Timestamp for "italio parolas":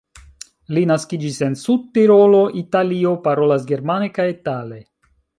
2.63-3.67